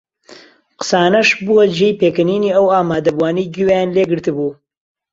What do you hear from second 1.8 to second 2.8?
پێکەنینی ئەو